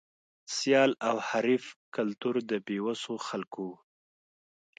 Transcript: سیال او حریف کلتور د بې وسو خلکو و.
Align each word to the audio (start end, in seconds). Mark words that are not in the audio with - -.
سیال 0.55 0.91
او 1.07 1.15
حریف 1.29 1.65
کلتور 1.95 2.35
د 2.49 2.51
بې 2.65 2.77
وسو 2.85 3.13
خلکو 3.27 3.61
و. 3.69 3.73